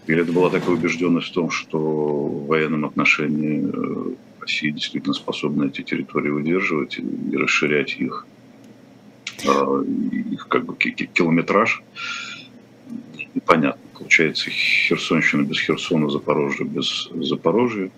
Или 0.07 0.21
это 0.21 0.31
была 0.31 0.49
такая 0.49 0.75
убежденность 0.75 1.29
в 1.29 1.33
том, 1.33 1.49
что 1.49 1.77
в 1.77 2.47
военном 2.47 2.85
отношении 2.85 3.65
Россия 4.41 4.71
действительно 4.71 5.13
способна 5.13 5.65
эти 5.65 5.81
территории 5.81 6.29
удерживать 6.29 6.99
и 6.99 7.37
расширять 7.37 7.95
их 7.97 8.27
Э, 9.45 9.83
их 10.31 10.47
как 10.47 10.65
бы 10.65 10.75
километраж 10.75 11.83
непонятно. 13.33 13.81
Получается 13.93 14.49
Херсонщина 14.49 15.43
без 15.43 15.59
Херсона, 15.59 16.09
Запорожье 16.09 16.65
без 16.65 17.09
Запорожья. 17.13 17.89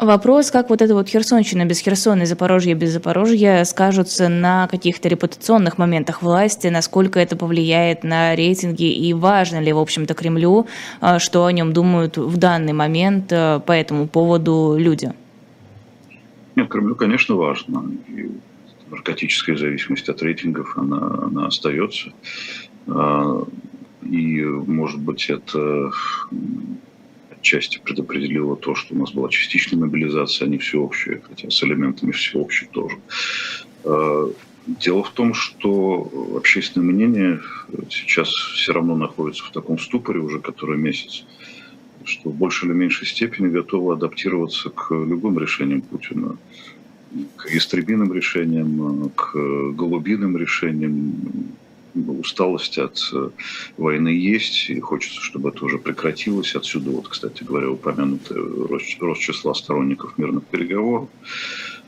Вопрос, 0.00 0.50
как 0.50 0.70
вот 0.70 0.80
эта 0.80 0.94
вот 0.94 1.08
Херсонщина 1.08 1.66
без 1.66 1.80
Херсона 1.80 2.22
и 2.22 2.24
Запорожье 2.24 2.72
без 2.72 2.90
Запорожья 2.90 3.62
скажутся 3.64 4.30
на 4.30 4.66
каких-то 4.66 5.10
репутационных 5.10 5.76
моментах 5.76 6.22
власти, 6.22 6.68
насколько 6.68 7.20
это 7.20 7.36
повлияет 7.36 8.02
на 8.02 8.34
рейтинги 8.34 8.90
и 8.90 9.12
важно 9.12 9.60
ли, 9.60 9.74
в 9.74 9.78
общем-то, 9.78 10.14
Кремлю, 10.14 10.66
э, 11.02 11.18
что 11.18 11.44
о 11.44 11.52
нем 11.52 11.74
думают 11.74 12.16
в 12.16 12.38
данный 12.38 12.72
момент 12.72 13.30
э, 13.30 13.60
по 13.60 13.72
этому 13.72 14.08
поводу 14.08 14.74
люди? 14.78 15.12
Нет, 16.56 16.68
Кремлю, 16.68 16.96
конечно, 16.96 17.34
важно. 17.34 17.84
И 18.08 18.30
наркотическая 18.88 19.58
зависимость 19.58 20.08
от 20.08 20.22
рейтингов, 20.22 20.78
она, 20.78 21.26
она 21.26 21.46
остается. 21.48 22.10
А, 22.86 23.44
и, 24.02 24.44
может 24.44 25.00
быть, 25.00 25.28
это 25.28 25.90
отчасти 27.40 27.80
предопределило 27.82 28.56
то, 28.56 28.74
что 28.74 28.94
у 28.94 28.98
нас 28.98 29.12
была 29.12 29.28
частичная 29.28 29.80
мобилизация, 29.80 30.46
а 30.46 30.48
не 30.48 30.58
всеобщая, 30.58 31.20
хотя 31.26 31.50
с 31.50 31.62
элементами 31.62 32.12
всеобщей 32.12 32.66
тоже. 32.66 32.96
А, 33.84 34.30
дело 34.66 35.02
в 35.02 35.10
том, 35.10 35.34
что 35.34 36.10
общественное 36.36 36.92
мнение 36.92 37.40
сейчас 37.88 38.28
все 38.28 38.72
равно 38.72 38.96
находится 38.96 39.44
в 39.44 39.50
таком 39.50 39.78
ступоре 39.78 40.20
уже 40.20 40.40
который 40.40 40.78
месяц, 40.78 41.24
что 42.04 42.30
в 42.30 42.34
большей 42.34 42.68
или 42.68 42.74
меньшей 42.74 43.06
степени 43.06 43.48
готово 43.48 43.94
адаптироваться 43.94 44.70
к 44.70 44.90
любым 44.90 45.38
решениям 45.38 45.80
Путина 45.80 46.36
к 47.36 47.46
истребиным 47.46 48.12
решениям, 48.12 49.10
к 49.16 49.34
голубиным 49.34 50.36
решениям. 50.36 51.56
Усталость 51.94 52.78
от 52.78 52.98
э, 53.12 53.30
войны 53.76 54.08
есть, 54.08 54.70
и 54.70 54.80
хочется, 54.80 55.20
чтобы 55.20 55.50
это 55.50 55.64
уже 55.64 55.78
прекратилось. 55.78 56.54
Отсюда, 56.54 56.90
вот, 56.90 57.08
кстати 57.08 57.42
говоря, 57.44 57.70
упомянутый 57.70 58.36
рост, 58.38 59.20
числа 59.20 59.54
сторонников 59.54 60.16
мирных 60.18 60.44
переговоров. 60.44 61.08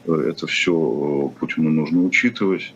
Это 0.06 0.46
все 0.46 1.32
Путину 1.38 1.70
нужно 1.70 2.02
учитывать. 2.02 2.74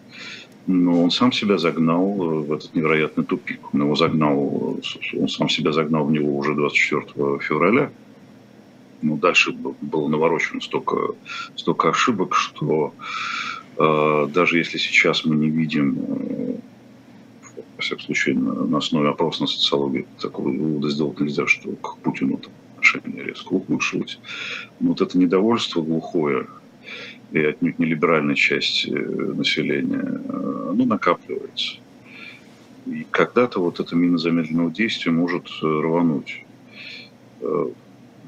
Но 0.69 1.03
он 1.03 1.11
сам 1.11 1.33
себя 1.33 1.59
загнал 1.59 2.15
в 2.15 2.53
этот 2.53 2.75
невероятный 2.75 3.25
тупик. 3.25 3.73
Он 3.73 3.83
его 3.83 3.95
загнал, 3.95 4.81
он 5.15 5.29
сам 5.29 5.49
себя 5.49 5.73
загнал 5.73 6.05
в 6.05 6.11
него 6.11 6.37
уже 6.37 6.55
24 6.55 7.39
февраля 7.39 7.91
ну, 9.03 9.17
дальше 9.17 9.53
было 9.53 10.09
наворочено 10.09 10.61
столько, 10.61 11.15
столько 11.55 11.91
ошибок, 11.91 12.35
что 12.35 12.95
э, 13.79 14.29
даже 14.33 14.59
если 14.59 14.79
сейчас 14.79 15.25
мы 15.25 15.37
не 15.37 15.51
видим, 15.51 15.99
э, 15.99 16.55
во 17.77 17.83
всяком 17.83 18.05
случае, 18.05 18.35
на, 18.37 18.53
на 18.65 18.79
основе 18.79 19.09
опросной 19.11 19.49
социологии 19.49 20.07
такого 20.21 20.49
вывода 20.49 20.89
сделать 20.89 21.21
нельзя, 21.21 21.47
что 21.47 21.71
к 21.73 21.99
Путину 21.99 22.39
там 22.39 22.53
отношение 22.77 23.25
резко 23.25 23.53
ухудшилось. 23.53 24.19
Но 24.81 24.91
вот 24.91 25.01
это 25.01 25.19
недовольство 25.19 25.83
глухое 25.83 26.47
и 27.33 27.39
отнюдь 27.41 27.79
не 27.79 27.87
либеральная 27.87 28.35
часть 28.35 28.87
э, 28.87 28.91
населения, 28.91 30.03
э, 30.03 30.69
оно 30.71 30.85
накапливается. 30.85 31.79
И 32.87 33.05
когда-то 33.11 33.61
вот 33.61 33.81
это 33.81 33.97
мина 33.97 34.17
замедленного 34.17 34.71
действия 34.71 35.13
может 35.13 35.49
э, 35.63 35.67
рвануть 35.67 36.45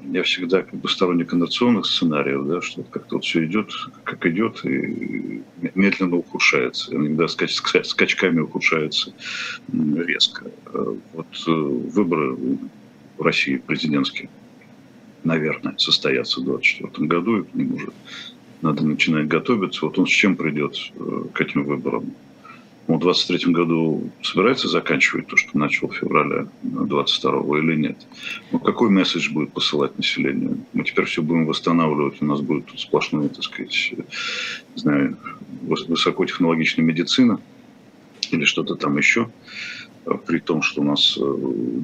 я 0.04 0.22
всегда 0.22 0.62
как 0.62 0.74
бы 0.74 0.88
сторонник 0.88 1.32
инерционных 1.34 1.86
сценариев, 1.86 2.46
да, 2.46 2.62
что 2.62 2.82
как-то 2.82 3.16
вот 3.16 3.24
все 3.24 3.44
идет, 3.44 3.70
как 4.04 4.24
идет, 4.26 4.64
и 4.64 5.42
медленно 5.74 6.16
ухудшается. 6.16 6.94
Иногда 6.94 7.28
скач, 7.28 7.60
скачками 7.84 8.40
ухудшается 8.40 9.12
резко. 9.72 10.50
Вот 11.12 11.26
э, 11.46 11.50
выборы 11.50 12.36
в 13.16 13.22
России 13.22 13.56
президентские, 13.56 14.30
наверное, 15.24 15.74
состоятся 15.78 16.40
в 16.40 16.44
2024 16.44 17.06
году, 17.06 17.38
и 17.38 17.44
к 17.44 17.54
ним 17.54 17.74
уже 17.74 17.92
надо 18.62 18.86
начинать 18.86 19.28
готовиться. 19.28 19.84
Вот 19.86 19.98
он 19.98 20.06
с 20.06 20.10
чем 20.10 20.36
придет 20.36 20.76
э, 20.94 21.24
к 21.32 21.40
этим 21.40 21.64
выборам? 21.64 22.14
В 22.88 22.98
2023 22.98 23.52
году 23.52 24.10
собирается 24.22 24.66
заканчивать 24.66 25.26
то, 25.26 25.36
что 25.36 25.58
начал 25.58 25.88
в 25.88 25.94
феврале 25.94 26.48
22 26.62 27.58
или 27.58 27.76
нет? 27.76 27.98
Ну, 28.50 28.58
какой 28.58 28.88
месседж 28.88 29.30
будет 29.30 29.52
посылать 29.52 29.98
населению? 29.98 30.64
Мы 30.72 30.84
теперь 30.84 31.04
все 31.04 31.20
будем 31.20 31.44
восстанавливать, 31.44 32.22
у 32.22 32.24
нас 32.24 32.40
будет 32.40 32.64
тут 32.64 32.80
сплошная, 32.80 33.28
так 33.28 33.44
сказать, 33.44 33.92
не 34.74 34.80
знаю, 34.80 35.18
высокотехнологичная 35.60 36.82
медицина 36.82 37.38
или 38.30 38.44
что-то 38.44 38.74
там 38.74 38.96
еще, 38.96 39.28
при 40.26 40.38
том, 40.38 40.62
что 40.62 40.80
у 40.80 40.84
нас 40.84 41.18
э, 41.20 41.34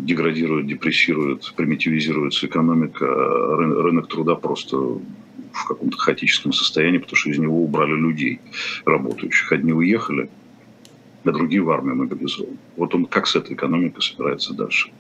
деградирует, 0.07 0.67
депрессирует, 0.67 1.53
примитивизируется 1.55 2.47
экономика, 2.47 3.05
рынок 3.07 4.09
труда 4.09 4.37
просто 4.37 4.79
в 4.79 5.69
каком-то 5.69 5.99
хаотическом 5.99 6.55
состоянии, 6.55 6.97
потому 6.97 7.17
что 7.17 7.29
из 7.29 7.39
него 7.39 7.63
убрали 7.63 7.93
людей 7.93 8.41
работающих. 8.87 9.53
Одни 9.53 9.75
уехали, 9.75 10.31
а 11.25 11.33
другие 11.33 11.63
в 11.63 11.71
армию 11.71 11.97
мобилизованы. 11.97 12.57
Вот 12.77 12.95
он 12.95 13.07
как 13.07 13.27
с 13.27 13.37
этой 13.37 13.55
экономикой 13.55 14.03
собирается 14.03 14.55
дальше 14.55 14.91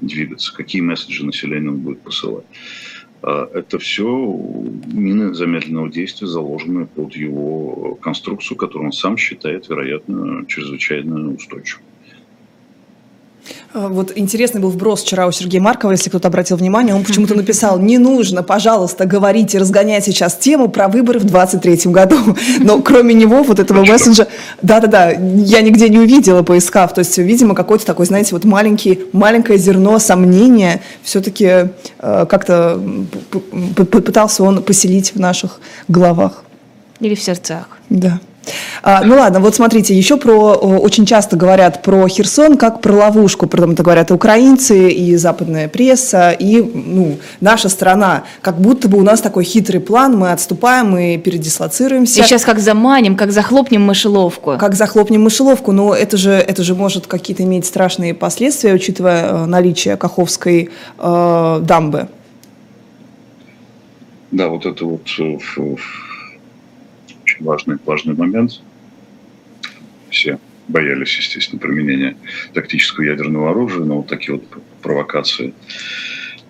двигаться, 0.00 0.54
какие 0.54 0.82
месседжи 0.82 1.24
населению 1.24 1.72
он 1.72 1.78
будет 1.78 2.00
посылать. 2.02 2.44
А, 3.22 3.48
это 3.52 3.78
все 3.78 4.06
мины 4.92 5.34
замедленного 5.34 5.88
действия, 5.88 6.26
заложенные 6.26 6.86
под 6.86 7.14
его 7.14 7.96
конструкцию, 8.00 8.56
которую 8.58 8.86
он 8.86 8.92
сам 8.92 9.16
считает, 9.16 9.68
вероятно, 9.68 10.44
чрезвычайно 10.46 11.32
устойчивой. 11.32 11.84
А, 13.74 13.88
вот 13.88 14.12
интересный 14.16 14.60
был 14.60 14.70
вброс 14.70 15.02
вчера 15.02 15.26
у 15.26 15.32
Сергея 15.32 15.60
Маркова, 15.60 15.92
если 15.92 16.08
кто-то 16.08 16.28
обратил 16.28 16.56
внимание, 16.56 16.94
он 16.94 17.04
почему-то 17.04 17.34
написал, 17.34 17.78
не 17.78 17.98
нужно, 17.98 18.42
пожалуйста, 18.42 19.06
говорить 19.06 19.54
и 19.54 19.58
разгонять 19.58 20.04
сейчас 20.04 20.36
тему 20.36 20.68
про 20.68 20.88
выборы 20.88 21.18
в 21.18 21.24
23 21.24 21.90
году. 21.90 22.16
Но 22.60 22.80
кроме 22.82 23.14
него, 23.14 23.42
вот 23.42 23.58
этого 23.58 23.84
месседжа, 23.84 24.28
да-да-да, 24.60 25.10
я 25.10 25.60
нигде 25.62 25.88
не 25.88 25.98
увидела, 25.98 26.42
поискав. 26.42 26.94
То 26.94 27.00
есть, 27.00 27.18
видимо, 27.18 27.54
какой-то 27.54 27.86
такой, 27.86 28.06
знаете, 28.06 28.34
вот 28.34 28.44
маленький, 28.44 29.00
маленькое 29.12 29.58
зерно 29.58 29.98
сомнения 29.98 30.80
все-таки 31.02 31.70
э, 31.98 32.26
как-то 32.28 32.80
пытался 33.90 34.44
он 34.44 34.62
поселить 34.62 35.14
в 35.14 35.20
наших 35.20 35.60
головах. 35.88 36.44
Или 37.00 37.14
в 37.14 37.22
сердцах. 37.22 37.68
Да. 37.88 38.20
А, 38.82 39.02
ну 39.04 39.16
ладно, 39.16 39.40
вот 39.40 39.54
смотрите, 39.54 39.94
еще 39.94 40.16
про 40.16 40.54
очень 40.54 41.06
часто 41.06 41.36
говорят 41.36 41.82
про 41.82 42.08
Херсон 42.08 42.56
как 42.56 42.80
про 42.80 42.92
ловушку, 42.92 43.46
потому 43.46 43.72
это 43.72 43.82
говорят 43.82 44.10
и 44.10 44.14
украинцы, 44.14 44.90
и 44.90 45.16
западная 45.16 45.68
пресса, 45.68 46.30
и 46.30 46.60
ну, 46.62 47.18
наша 47.40 47.68
страна. 47.68 48.24
Как 48.40 48.60
будто 48.60 48.88
бы 48.88 48.98
у 48.98 49.02
нас 49.02 49.20
такой 49.20 49.44
хитрый 49.44 49.80
план, 49.80 50.16
мы 50.16 50.32
отступаем, 50.32 50.90
мы 50.90 51.20
передислоцируемся. 51.22 52.22
Сейчас 52.22 52.44
как 52.44 52.58
заманим, 52.58 53.16
как 53.16 53.32
захлопнем 53.32 53.82
мышеловку. 53.82 54.56
Как 54.58 54.74
захлопнем 54.74 55.22
мышеловку, 55.22 55.72
но 55.72 55.94
это 55.94 56.16
же, 56.16 56.32
это 56.32 56.62
же 56.62 56.74
может 56.74 57.06
какие-то 57.06 57.42
иметь 57.44 57.66
страшные 57.66 58.14
последствия, 58.14 58.72
учитывая 58.72 59.24
э, 59.24 59.46
наличие 59.46 59.96
Каховской 59.96 60.70
э, 60.98 61.60
дамбы. 61.62 62.08
Да, 64.30 64.48
вот 64.48 64.66
это 64.66 64.84
вот 64.84 65.06
э, 65.18 65.38
важный, 67.42 67.78
важный 67.84 68.14
момент. 68.14 68.60
Все 70.10 70.38
боялись, 70.68 71.16
естественно, 71.16 71.60
применения 71.60 72.16
тактического 72.54 73.04
ядерного 73.04 73.50
оружия, 73.50 73.84
но 73.84 73.98
вот 73.98 74.06
такие 74.06 74.34
вот 74.38 74.44
провокации, 74.80 75.54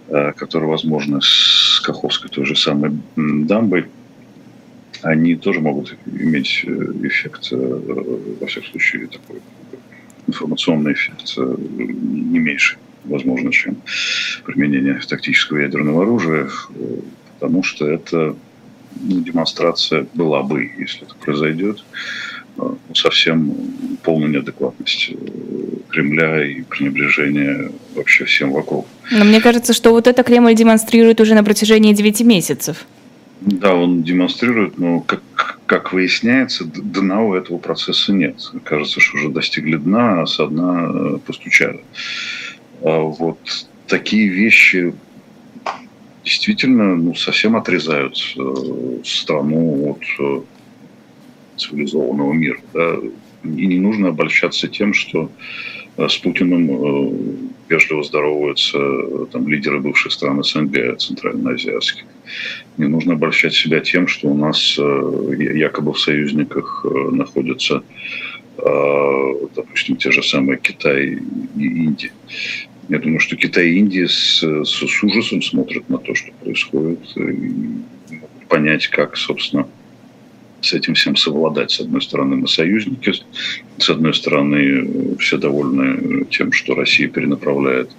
э, 0.08 0.32
которые 0.32 0.70
возможны 0.70 1.20
с 1.22 1.80
Каховской 1.84 2.30
той 2.30 2.44
же 2.44 2.56
самой 2.56 2.92
дамбой, 3.16 3.86
они 5.02 5.34
тоже 5.34 5.60
могут 5.60 5.96
иметь 6.06 6.64
э, 6.64 6.92
эффект, 7.02 7.48
э, 7.52 7.56
во 8.40 8.46
всяком 8.46 8.70
случае, 8.70 9.08
такой 9.08 9.40
информационный 10.28 10.92
эффект 10.92 11.36
не 11.36 12.38
меньше, 12.38 12.76
возможно, 13.04 13.50
чем 13.50 13.76
применение 14.44 15.00
тактического 15.08 15.58
ядерного 15.58 16.02
оружия, 16.02 16.48
потому 17.34 17.64
что 17.64 17.88
это 17.88 18.36
демонстрация 19.02 20.06
была 20.14 20.42
бы, 20.42 20.70
если 20.78 21.02
это 21.02 21.14
произойдет, 21.14 21.84
э, 22.58 22.62
совсем 22.94 23.54
полная 24.02 24.28
неадекватность 24.28 25.10
э, 25.10 25.16
Кремля 25.90 26.44
и 26.44 26.62
пренебрежение 26.62 27.72
вообще 27.94 28.24
всем 28.24 28.52
вокруг. 28.52 28.86
Но 29.10 29.24
мне 29.24 29.40
кажется, 29.40 29.72
что 29.72 29.90
вот 29.90 30.06
это 30.06 30.22
Кремль 30.22 30.54
демонстрирует 30.54 31.20
уже 31.20 31.34
на 31.34 31.44
протяжении 31.44 31.92
9 31.92 32.20
месяцев. 32.22 32.86
Да, 33.40 33.74
он 33.74 34.02
демонстрирует, 34.02 34.78
но 34.78 35.00
как, 35.00 35.22
как 35.66 35.92
выясняется, 35.92 36.64
дна 36.64 37.22
у 37.22 37.34
этого 37.34 37.58
процесса 37.58 38.12
нет. 38.12 38.36
Кажется, 38.64 39.00
что 39.00 39.18
уже 39.18 39.30
достигли 39.30 39.76
дна, 39.76 40.22
а 40.22 40.26
со 40.26 40.46
дна 40.46 40.88
э, 40.88 41.18
постучали. 41.26 41.80
А 42.82 43.00
вот 43.00 43.38
такие 43.88 44.28
вещи 44.28 44.94
действительно 46.24 46.96
ну, 46.96 47.14
совсем 47.14 47.56
отрезают 47.56 48.16
э, 48.36 48.98
страну 49.04 49.90
от 49.90 50.02
э, 50.20 50.40
цивилизованного 51.56 52.32
мира. 52.32 52.60
Да? 52.72 52.96
И 53.44 53.66
не 53.66 53.78
нужно 53.78 54.08
обольщаться 54.08 54.68
тем, 54.68 54.94
что 54.94 55.30
э, 55.96 56.08
с 56.08 56.16
Путиным 56.16 57.50
вежливо 57.68 58.02
здороваются 58.02 58.78
там, 59.32 59.48
лидеры 59.48 59.80
бывших 59.80 60.12
стран 60.12 60.42
СНГ, 60.44 60.98
центральноазиатских. 60.98 62.04
Не 62.76 62.86
нужно 62.86 63.14
обольщать 63.14 63.54
себя 63.54 63.80
тем, 63.80 64.06
что 64.06 64.28
у 64.28 64.34
нас 64.34 64.78
якобы 64.78 65.92
в 65.92 65.98
союзниках 65.98 66.84
находятся, 66.84 67.82
допустим, 68.56 69.96
те 69.96 70.12
же 70.12 70.22
самые 70.22 70.58
Китай 70.58 71.18
и 71.56 71.64
Индия. 71.64 72.12
Я 72.88 72.98
думаю, 72.98 73.20
что 73.20 73.36
Китай 73.36 73.68
и 73.68 73.78
Индия 73.78 74.08
с, 74.08 74.42
с, 74.42 75.02
ужасом 75.02 75.42
смотрят 75.42 75.88
на 75.88 75.98
то, 75.98 76.14
что 76.14 76.32
происходит, 76.42 77.00
и 77.16 77.20
могут 78.10 78.48
понять, 78.48 78.88
как, 78.88 79.16
собственно, 79.16 79.68
с 80.60 80.72
этим 80.72 80.94
всем 80.94 81.16
совладать. 81.16 81.70
С 81.70 81.80
одной 81.80 82.02
стороны, 82.02 82.36
мы 82.36 82.48
союзники, 82.48 83.12
с 83.78 83.90
одной 83.90 84.14
стороны, 84.14 85.16
все 85.18 85.36
довольны 85.36 86.24
тем, 86.26 86.52
что 86.52 86.74
Россия 86.74 87.08
перенаправляет 87.08 87.90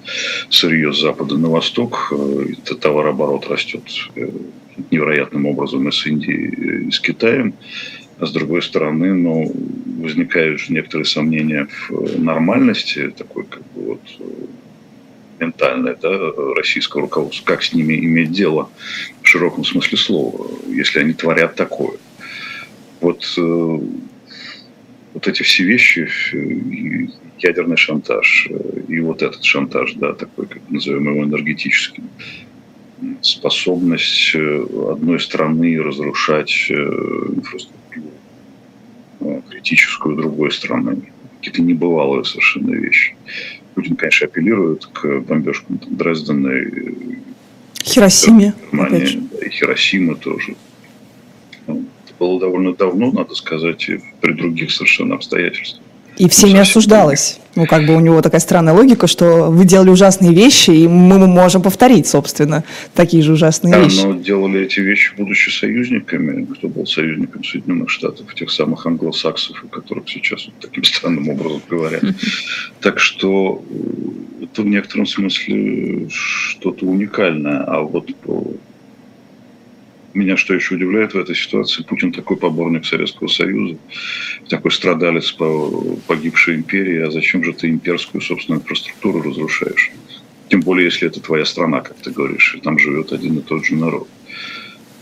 сырье 0.49 0.93
с 0.93 1.01
запада 1.01 1.37
на 1.37 1.49
восток, 1.49 2.13
и 2.47 2.53
товарооборот 2.75 3.47
растет 3.49 3.83
э, 4.15 4.29
невероятным 4.91 5.45
образом 5.45 5.87
и 5.87 5.91
с 5.91 6.05
Индией, 6.05 6.87
и 6.87 6.91
с 6.91 6.99
Китаем. 6.99 7.53
А 8.19 8.25
с 8.25 8.31
другой 8.31 8.61
стороны, 8.61 9.13
ну, 9.13 9.51
возникают 10.00 10.69
некоторые 10.69 11.05
сомнения 11.05 11.67
в 11.89 12.22
нормальности 12.22 13.09
такой 13.17 13.46
как 13.46 13.63
бы 13.74 13.85
вот 13.85 14.01
ментальное 15.44 15.96
да, 15.96 16.32
российского 16.56 17.01
руководства, 17.01 17.46
как 17.46 17.64
с 17.64 17.74
ними 17.74 17.94
иметь 17.94 18.32
дело 18.32 18.70
в 19.22 19.27
широком 19.27 19.64
смысле 19.64 19.98
слова, 19.98 20.48
если 20.68 21.00
они 21.00 21.14
творят 21.14 21.56
такое. 21.56 21.98
Вот, 23.01 23.24
э, 23.38 23.79
вот 25.14 25.27
эти 25.27 25.44
все 25.44 25.64
вещи, 25.64 26.10
э, 26.34 27.08
ядерный 27.40 27.77
шантаж 27.77 28.48
э, 28.50 28.79
и 28.88 29.00
вот 29.01 29.22
этот 29.22 29.44
шантаж, 29.44 29.94
да, 29.96 30.14
такой, 30.14 30.48
как 30.48 30.62
назовем 30.70 31.10
его 31.10 31.24
энергетическим, 31.24 32.10
способность 33.22 34.34
одной 34.34 35.20
страны 35.20 35.82
разрушать 35.82 36.72
инфраструктуру 36.72 38.12
критическую 39.50 40.16
другой 40.16 40.51
страны. 40.51 41.01
Какие-то 41.38 41.62
небывалые 41.62 42.24
совершенно 42.24 42.74
вещи. 42.74 43.16
Путин, 43.75 43.96
конечно, 43.96 44.25
апеллирует 44.27 44.86
к 44.86 45.20
бомбежкам 45.22 45.79
Дрездена 45.90 46.50
и 46.50 47.20
Хиросиме. 47.83 48.53
Германии, 48.72 49.27
да, 49.31 49.46
и 49.46 49.50
Хиросима 49.50 50.16
тоже. 50.16 50.55
Ну, 51.68 51.86
это 52.05 52.14
было 52.20 52.40
довольно 52.40 52.74
давно, 52.74 53.12
надо 53.12 53.36
сказать, 53.36 53.90
и 53.90 54.00
при 54.22 54.33
других 54.33 54.72
совершенно 54.72 55.16
обстоятельствах. 55.16 55.81
И 56.18 56.29
всеми 56.29 56.59
осуждалось. 56.59 57.40
Ну, 57.55 57.68
как 57.68 57.85
бы 57.85 57.96
у 57.96 58.00
него 58.00 58.22
такая 58.22 58.42
странная 58.42 58.74
логика, 58.74 59.05
что 59.05 59.51
вы 59.51 59.66
делали 59.66 59.89
ужасные 59.89 60.33
вещи, 60.33 60.72
и 60.72 60.87
мы 60.87 61.27
можем 61.27 61.61
повторить, 61.61 62.07
собственно, 62.07 62.63
такие 62.96 63.22
же 63.22 63.33
ужасные 63.33 63.74
да, 63.74 63.79
вещи. 63.79 64.05
но 64.05 64.13
делали 64.13 64.61
эти 64.61 64.79
вещи, 64.79 65.13
будучи 65.16 65.50
союзниками. 65.50 66.46
Кто 66.46 66.68
был 66.68 66.87
союзником 66.87 67.44
Соединенных 67.44 67.89
Штатов, 67.89 68.33
тех 68.33 68.50
самых 68.50 68.87
англосаксов, 68.87 69.63
о 69.63 69.68
которых 69.68 70.09
сейчас 70.09 70.46
вот 70.46 70.55
таким 70.59 70.83
странным 70.83 71.29
образом 71.29 71.61
говорят. 71.70 72.03
Так 72.79 73.00
что 73.00 73.63
э, 73.70 74.44
это 74.44 74.61
в 74.63 74.66
некотором 74.66 75.05
смысле 75.05 76.07
что-то 76.09 76.85
уникальное. 76.85 77.63
А 77.63 77.81
вот 77.81 78.13
по 78.16 78.46
меня 80.13 80.37
что 80.37 80.53
еще 80.53 80.75
удивляет 80.75 81.13
в 81.13 81.17
этой 81.17 81.35
ситуации, 81.35 81.83
Путин 81.83 82.11
такой 82.11 82.37
поборник 82.37 82.85
Советского 82.85 83.27
Союза, 83.27 83.77
такой 84.49 84.71
страдалец 84.71 85.31
по 85.31 85.97
погибшей 86.07 86.55
империи, 86.55 87.01
а 87.01 87.11
зачем 87.11 87.43
же 87.43 87.53
ты 87.53 87.69
имперскую 87.69 88.21
собственную 88.21 88.61
инфраструктуру 88.61 89.21
разрушаешь? 89.21 89.91
Тем 90.49 90.61
более, 90.61 90.85
если 90.85 91.07
это 91.07 91.19
твоя 91.19 91.45
страна, 91.45 91.81
как 91.81 91.97
ты 91.97 92.11
говоришь, 92.11 92.55
и 92.55 92.61
там 92.61 92.77
живет 92.77 93.11
один 93.11 93.39
и 93.39 93.41
тот 93.41 93.65
же 93.65 93.75
народ. 93.75 94.07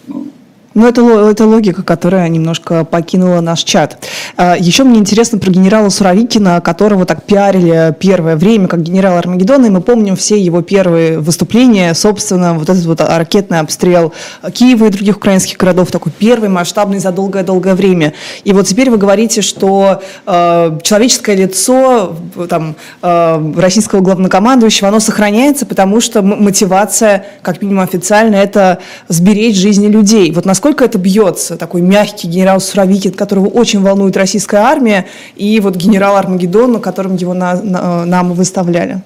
Ну, 0.08 0.32
ну, 0.74 0.88
это, 0.88 1.02
это 1.30 1.46
логика, 1.46 1.84
которая 1.84 2.28
немножко 2.30 2.86
покинула 2.86 3.42
наш 3.42 3.64
чат. 3.64 3.98
А, 4.38 4.56
Еще 4.58 4.84
мне 4.84 5.00
интересно 5.00 5.38
про 5.38 5.50
генерала 5.50 5.90
Суровикина, 5.90 6.62
которого 6.62 7.06
так 7.06 7.24
пиарили 7.24 7.96
первое 8.00 8.36
время 8.36 8.68
как 8.68 8.82
генерал 8.82 9.18
Армагеддона, 9.18 9.66
и 9.66 9.70
мы 9.70 9.82
помним 9.82 10.16
все 10.16 10.40
его 10.40 10.62
первые 10.62 11.20
выступления, 11.20 11.94
собственно, 11.94 12.54
вот 12.54 12.70
этот 12.70 12.86
вот 12.86 13.02
ракетный 13.02 13.60
обстрел 13.60 14.14
Киева 14.54 14.86
и 14.86 14.90
других 14.90 15.18
украинских 15.18 15.58
городов, 15.58 15.92
такой 15.92 16.12
первый 16.18 16.50
масштабный 16.50 17.00
за 17.00 17.12
долгое-долгое 17.12 17.76
время. 17.76 18.14
И 18.44 18.54
вот 18.54 18.68
теперь 18.68 18.90
вы 18.90 18.98
говорите, 18.98 19.42
что 19.42 20.02
э, 20.26 20.80
человеческое 20.84 21.36
лицо 21.36 22.16
там, 22.50 22.76
э, 23.02 23.54
российского 23.58 24.02
главнокомандующего, 24.02 24.88
оно 24.88 25.00
сохраняется, 25.00 25.66
потому 25.66 26.00
что 26.00 26.22
мотивация, 26.22 27.26
как 27.42 27.62
минимум 27.62 27.84
официально, 27.84 28.36
это 28.36 28.80
сберечь 29.08 29.58
жизни 29.58 29.88
людей. 29.88 30.32
Вот 30.32 30.46
насколько 30.62 30.86
это 30.86 31.00
бьется, 31.00 31.58
такой 31.58 31.82
мягкий 31.82 32.28
генерал 32.28 32.60
Суровикин, 32.60 33.14
которого 33.14 33.48
очень 33.48 33.82
волнует 33.82 34.16
российская 34.16 34.58
армия, 34.58 35.08
и 35.36 35.60
вот 35.60 35.76
генерал 35.76 36.18
Армагеддон, 36.18 36.74
на 36.74 36.80
котором 36.80 37.16
его 37.16 37.34
на, 37.34 37.60
на, 37.64 38.06
нам 38.06 38.34
выставляли? 38.34 39.02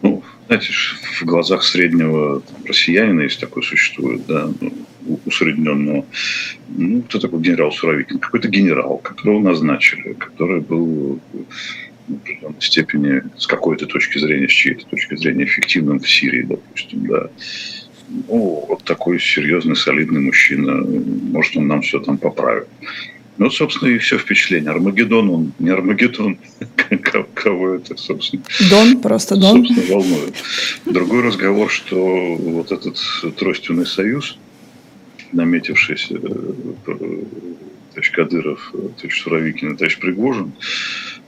Ну, 0.00 0.22
знаете, 0.46 0.72
в 1.20 1.22
глазах 1.22 1.62
среднего 1.62 2.40
там, 2.40 2.56
россиянина, 2.64 3.20
если 3.20 3.40
такое 3.40 3.62
существует, 3.62 4.22
да, 4.26 4.48
ну, 4.58 5.20
усредненного, 5.26 6.06
ну, 6.68 7.02
кто 7.02 7.18
такой 7.18 7.40
генерал 7.40 7.70
Суровикин? 7.70 8.18
Какой-то 8.18 8.48
генерал, 8.48 8.96
которого 8.96 9.40
назначили, 9.40 10.14
который 10.14 10.62
был 10.62 11.20
в 12.08 12.14
определенной 12.14 12.60
степени 12.60 13.22
с 13.36 13.46
какой-то 13.46 13.84
точки 13.84 14.18
зрения, 14.18 14.48
с 14.48 14.52
чьей-то 14.52 14.86
точки 14.86 15.14
зрения 15.16 15.44
эффективным 15.44 16.00
в 16.00 16.08
Сирии, 16.08 16.46
допустим, 16.48 17.06
да 17.06 17.28
ну, 18.08 18.64
вот 18.68 18.84
такой 18.84 19.20
серьезный, 19.20 19.76
солидный 19.76 20.20
мужчина, 20.20 20.84
может, 21.30 21.56
он 21.56 21.66
нам 21.66 21.82
все 21.82 22.00
там 22.00 22.18
поправит. 22.18 22.68
Ну, 23.38 23.50
собственно, 23.50 23.90
и 23.90 23.98
все 23.98 24.16
впечатление. 24.16 24.70
Армагеддон, 24.70 25.28
он 25.28 25.52
не 25.58 25.70
Армагеддон, 25.70 26.38
кого 27.34 27.74
это, 27.74 27.96
собственно. 27.96 28.42
Дон, 28.70 29.00
просто 29.00 29.36
Дон. 29.36 29.66
Собственно, 29.66 29.94
волнует. 29.94 30.34
Другой 30.86 31.22
разговор, 31.22 31.70
что 31.70 32.34
вот 32.36 32.72
этот 32.72 32.98
тройственный 33.36 33.86
союз, 33.86 34.38
наметившийся 35.32 36.18
товарищ 36.86 38.10
Кадыров, 38.12 38.72
товарищ 38.72 39.22
Суровикин 39.22 39.72
и 39.72 39.76
товарищ 39.76 39.98
Пригожин, 39.98 40.52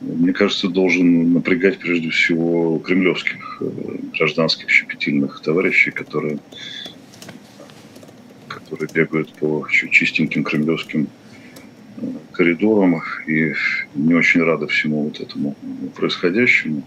мне 0.01 0.33
кажется, 0.33 0.69
должен 0.69 1.33
напрягать 1.33 1.79
прежде 1.79 2.11
всего 2.11 2.79
кремлевских 2.79 3.63
гражданских 4.17 4.71
щепетильных 4.71 5.41
товарищей, 5.41 5.91
которые, 5.91 6.39
которые 8.47 8.89
бегают 8.93 9.33
по 9.35 9.67
чистеньким 9.71 10.45
кремлевским 10.45 11.09
коридорам 12.33 13.03
и 13.27 13.53
не 13.97 14.15
очень 14.15 14.43
рады 14.43 14.69
всему 14.69 15.05
вот 15.05 15.21
этому 15.21 15.57
происходящему. 15.97 16.85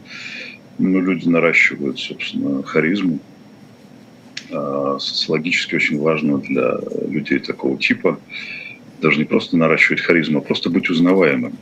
Но 0.78 1.02
люди 1.02 1.28
наращивают, 1.28 2.00
собственно, 2.00 2.64
харизму. 2.64 3.20
А 4.52 4.98
социологически 5.00 5.76
очень 5.76 6.00
важно 6.00 6.38
для 6.38 6.80
людей 7.10 7.40
такого 7.40 7.78
типа 7.78 8.20
даже 9.02 9.18
не 9.18 9.26
просто 9.26 9.58
наращивать 9.58 10.02
харизму, 10.02 10.40
а 10.40 10.42
просто 10.42 10.70
быть 10.70 10.90
узнаваемым. 10.90 11.58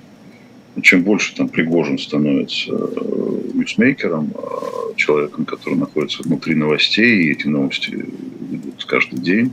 Чем 0.82 1.04
больше 1.04 1.36
там 1.36 1.50
Пригожин 1.50 1.98
становится 1.98 2.72
э, 2.72 3.52
ньюсмейкером, 3.54 4.34
а 4.36 4.94
человеком, 4.96 5.46
который 5.46 5.76
находится 5.76 6.24
внутри 6.24 6.56
новостей, 6.56 7.24
и 7.24 7.32
эти 7.32 7.48
новости 7.48 7.92
идут 8.52 8.86
каждый 8.86 9.20
день, 9.20 9.52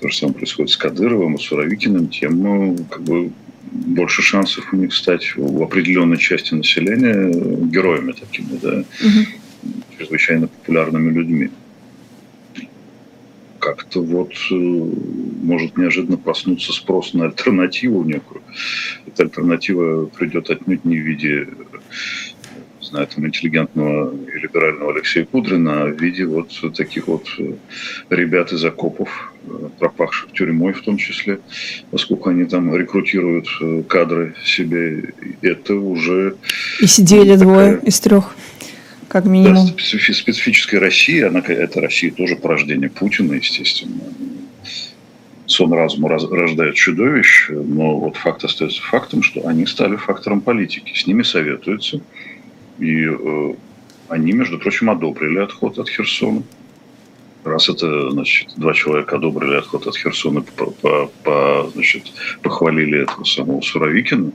то 0.00 0.08
же 0.08 0.16
самое 0.16 0.38
происходит 0.38 0.70
с 0.70 0.76
Кадыровым 0.76 1.34
и 1.34 1.38
Суровикиным, 1.38 2.08
тем 2.08 2.42
ну, 2.42 2.76
как 2.90 3.02
бы 3.02 3.32
больше 3.72 4.22
шансов 4.22 4.72
у 4.72 4.76
них 4.76 4.94
стать 4.94 5.34
в 5.36 5.62
определенной 5.62 6.18
части 6.18 6.54
населения 6.54 7.30
героями 7.66 8.12
такими, 8.12 8.58
да, 8.62 8.78
угу. 8.78 9.72
чрезвычайно 9.96 10.48
популярными 10.48 11.12
людьми. 11.12 11.50
Как-то 13.68 14.00
вот 14.00 14.32
э, 14.50 14.54
может 14.54 15.76
неожиданно 15.76 16.16
проснуться 16.16 16.72
спрос 16.72 17.12
на 17.12 17.26
альтернативу 17.26 18.02
некую. 18.02 18.40
Эта 19.06 19.24
альтернатива 19.24 20.06
придет 20.06 20.48
отнюдь 20.48 20.86
не 20.86 20.96
в 20.96 21.04
виде 21.04 21.46
знаю, 22.80 23.06
там, 23.14 23.26
интеллигентного 23.26 24.14
и 24.34 24.38
либерального 24.38 24.94
Алексея 24.94 25.26
Кудрина, 25.26 25.82
а 25.82 25.86
в 25.88 26.00
виде 26.00 26.24
вот 26.24 26.48
таких 26.74 27.08
вот 27.08 27.26
э, 27.38 27.52
ребят 28.08 28.54
из 28.54 28.64
окопов, 28.64 29.34
э, 29.44 29.68
пропахших 29.78 30.32
тюрьмой 30.32 30.72
в 30.72 30.80
том 30.80 30.96
числе, 30.96 31.40
поскольку 31.90 32.30
они 32.30 32.46
там 32.46 32.74
рекрутируют 32.74 33.48
кадры 33.86 34.34
себе, 34.42 35.12
это 35.42 35.74
уже... 35.74 36.36
И 36.80 36.86
сидели 36.86 37.32
такая... 37.32 37.38
двое 37.38 37.80
из 37.84 38.00
трех 38.00 38.34
как 39.08 39.24
минимум. 39.24 39.66
Да, 39.66 39.72
специфическая 39.72 40.80
Россия, 40.80 41.28
она, 41.28 41.40
это 41.40 41.80
Россия 41.80 42.10
тоже 42.10 42.36
порождение 42.36 42.90
Путина, 42.90 43.34
естественно. 43.34 44.00
Сон 45.46 45.72
разума 45.72 46.10
рождает 46.10 46.74
чудовищ, 46.74 47.48
но 47.48 47.98
вот 47.98 48.16
факт 48.18 48.44
остается 48.44 48.82
фактом, 48.82 49.22
что 49.22 49.46
они 49.48 49.64
стали 49.64 49.96
фактором 49.96 50.42
политики. 50.42 50.92
С 50.94 51.06
ними 51.06 51.22
советуются, 51.22 52.02
и 52.78 53.06
э, 53.06 53.54
они, 54.08 54.32
между 54.32 54.58
прочим, 54.58 54.90
одобрили 54.90 55.38
отход 55.38 55.78
от 55.78 55.88
Херсона. 55.88 56.42
Раз 57.44 57.68
это, 57.68 58.10
значит, 58.10 58.48
два 58.56 58.74
человека 58.74 59.16
одобрили 59.16 59.56
отход 59.56 59.86
от 59.86 59.96
Херсона, 59.96 60.42
по, 60.42 60.66
по, 60.66 61.10
по, 61.24 61.70
значит, 61.74 62.12
похвалили 62.42 63.02
этого 63.02 63.24
самого 63.24 63.60
Суровикина, 63.60 64.32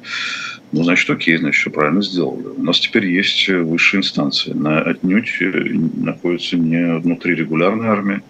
ну, 0.74 0.84
значит, 0.84 1.08
окей, 1.10 1.38
значит, 1.38 1.62
все 1.62 1.70
правильно 1.70 2.02
сделали. 2.02 2.48
У 2.58 2.64
нас 2.64 2.80
теперь 2.80 3.06
есть 3.06 3.48
высшие 3.48 4.00
инстанции. 4.00 4.54
На, 4.54 4.82
отнюдь 4.82 5.32
э, 5.40 5.46
находится 5.98 6.58
не 6.58 6.98
внутри 6.98 7.36
регулярной 7.36 7.88
армии, 7.88 8.22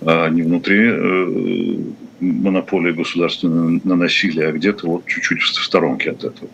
а 0.00 0.28
не 0.28 0.42
внутри 0.42 0.80
э, 0.84 1.76
монополии 2.20 2.92
государства 2.92 3.48
на 3.48 3.96
насилие, 3.96 4.48
а 4.48 4.52
где-то 4.52 4.86
вот 4.86 5.06
чуть-чуть 5.06 5.40
в 5.40 5.64
сторонке 5.64 6.10
от 6.10 6.22
этого. 6.22 6.48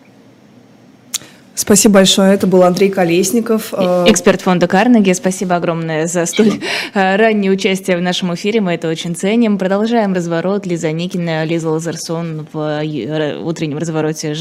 Спасибо 1.54 1.94
большое. 1.94 2.34
Это 2.34 2.46
был 2.46 2.62
Андрей 2.62 2.90
Колесников. 2.90 3.72
Э, 3.72 4.04
эксперт 4.06 4.40
фонда 4.40 4.66
Карнеги. 4.66 5.12
Спасибо 5.12 5.56
огромное 5.56 6.06
за 6.06 6.24
столь 6.26 6.60
э, 6.94 7.16
раннее 7.16 7.52
участие 7.52 7.96
в 7.96 8.02
нашем 8.02 8.34
эфире. 8.34 8.60
Мы 8.60 8.74
это 8.74 8.88
очень 8.88 9.14
ценим. 9.14 9.58
Продолжаем 9.58 10.14
разворот. 10.14 10.66
Лиза 10.66 10.92
Никина, 10.92 11.44
Лиза 11.44 11.68
Лазарсон 11.68 12.46
в 12.52 12.82
э, 12.82 13.36
утреннем 13.38 13.78
развороте 13.78 14.34